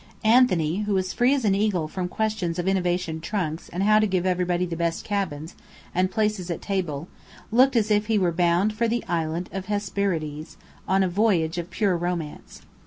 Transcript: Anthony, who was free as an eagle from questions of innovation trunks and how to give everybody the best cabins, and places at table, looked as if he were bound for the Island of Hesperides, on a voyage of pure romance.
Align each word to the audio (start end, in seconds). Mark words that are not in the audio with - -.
Anthony, 0.25 0.77
who 0.77 0.95
was 0.95 1.13
free 1.13 1.31
as 1.35 1.45
an 1.45 1.53
eagle 1.53 1.87
from 1.87 2.07
questions 2.07 2.57
of 2.57 2.67
innovation 2.67 3.21
trunks 3.21 3.69
and 3.69 3.83
how 3.83 3.99
to 3.99 4.07
give 4.07 4.25
everybody 4.25 4.65
the 4.65 4.75
best 4.75 5.05
cabins, 5.05 5.53
and 5.93 6.09
places 6.09 6.49
at 6.49 6.59
table, 6.59 7.07
looked 7.51 7.75
as 7.75 7.91
if 7.91 8.07
he 8.07 8.17
were 8.17 8.31
bound 8.31 8.73
for 8.73 8.87
the 8.87 9.05
Island 9.05 9.47
of 9.51 9.67
Hesperides, 9.67 10.57
on 10.87 11.03
a 11.03 11.07
voyage 11.07 11.59
of 11.59 11.69
pure 11.69 11.95
romance. 11.95 12.63